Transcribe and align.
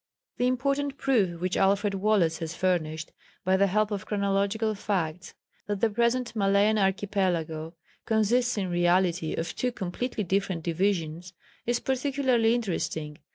The 0.37 0.47
important 0.47 0.97
proof 0.97 1.39
which 1.39 1.55
Alfred 1.55 1.93
Wallace 1.93 2.39
has 2.39 2.55
furnished, 2.55 3.11
by 3.45 3.55
the 3.55 3.67
help 3.67 3.91
of 3.91 4.07
chorological 4.07 4.73
facts, 4.75 5.35
that 5.67 5.79
the 5.79 5.91
present 5.91 6.35
Malayan 6.35 6.79
Archipelago 6.79 7.75
consists 8.07 8.57
in 8.57 8.71
reality 8.71 9.35
of 9.35 9.55
two 9.55 9.71
completely 9.71 10.23
different 10.23 10.63
divisions, 10.63 11.33
is 11.67 11.79
particularly 11.79 12.55
interesting. 12.55 13.19